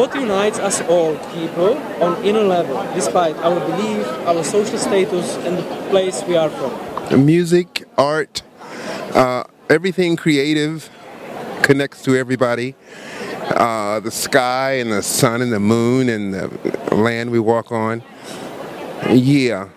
[0.00, 5.58] What unites us all people on inner level, despite our belief, our social status, and
[5.58, 7.26] the place we are from?
[7.26, 8.40] Music, art,
[9.14, 10.88] uh, everything creative
[11.60, 12.76] connects to everybody.
[13.50, 18.02] Uh, the sky and the sun and the moon and the land we walk on.
[19.10, 19.68] Yeah.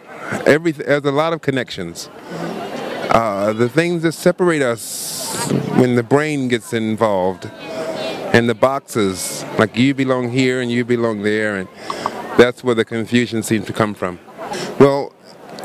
[0.45, 2.09] There's a lot of connections.
[3.09, 7.51] Uh, the things that separate us when the brain gets involved
[8.33, 11.67] and the boxes, like you belong here and you belong there, and
[12.37, 14.19] that's where the confusion seems to come from.
[14.79, 15.13] Well,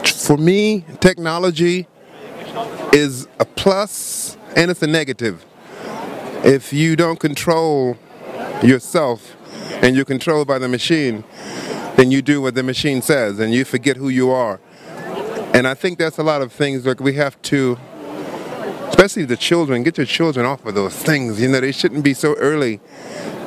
[0.04, 1.86] for me, technology
[2.92, 5.44] is a plus and it's a negative
[6.44, 7.96] if you don't control
[8.62, 9.36] yourself
[9.82, 11.24] and you're controlled by the machine,
[11.96, 14.60] then you do what the machine says and you forget who you are.
[15.52, 17.76] And I think that's a lot of things like we have to,
[18.88, 21.40] especially the children, get your children off of those things.
[21.40, 22.80] You know, they shouldn't be so early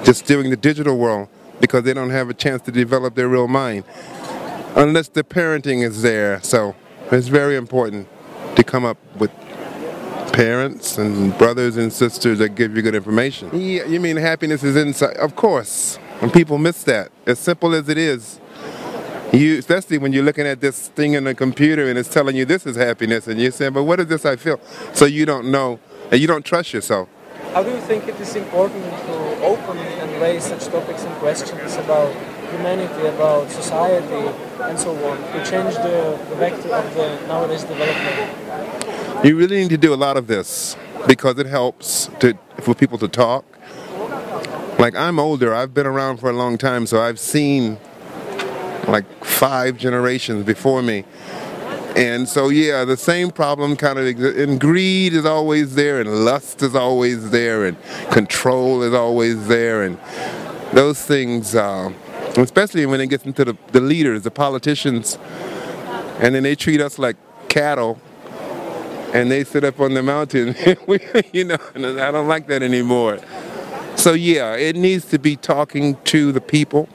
[0.04, 3.48] just doing the digital world because they don't have a chance to develop their real
[3.48, 3.84] mind
[4.76, 6.42] unless the parenting is there.
[6.42, 6.76] So
[7.12, 8.08] it's very important
[8.56, 9.32] to come up with
[10.34, 13.50] parents and brothers and sisters that give you good information.
[13.54, 15.18] Yeah, you mean happiness is inside?
[15.18, 16.00] Of course.
[16.22, 17.12] And people miss that.
[17.26, 18.40] As simple as it is.
[19.34, 22.44] You, especially when you're looking at this thing in the computer and it's telling you
[22.44, 24.60] this is happiness, and you're saying, "But what is this I feel?"
[24.94, 25.80] So you don't know,
[26.12, 27.08] and you don't trust yourself.
[27.54, 31.76] How do you think it is important to open and raise such topics and questions
[31.76, 32.14] about
[32.50, 34.30] humanity, about society,
[34.62, 39.26] and so on, to change the, the vector of the nowadays development?
[39.26, 40.78] You really need to do a lot of this
[41.08, 43.44] because it helps to for people to talk.
[44.80, 47.78] Like I'm older, I've been around for a long time, so I've seen
[48.88, 51.04] like five generations before me.
[51.96, 54.06] And so, yeah, the same problem kind of.
[54.38, 57.78] And greed is always there, and lust is always there, and
[58.12, 59.84] control is always there.
[59.84, 59.98] And
[60.72, 61.92] those things, uh,
[62.38, 65.18] especially when it gets into the, the leaders, the politicians,
[66.20, 67.18] and then they treat us like
[67.50, 68.00] cattle
[69.14, 70.56] and they sit up on the mountain.
[71.34, 73.20] you know, I don't like that anymore.
[73.96, 76.88] So yeah, it needs to be talking to the people,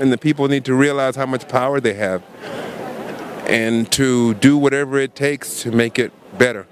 [0.00, 2.22] and the people need to realize how much power they have,
[3.46, 6.66] and to do whatever it takes to make it better.